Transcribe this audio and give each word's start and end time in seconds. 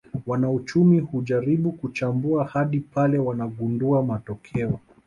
Wanauchumi 0.27 0.99
hujaribu 0.99 1.71
kuchambua 1.71 2.45
hadi 2.45 2.79
pale 2.79 3.19
wanagundua 3.19 4.03
matokeo 4.03 4.79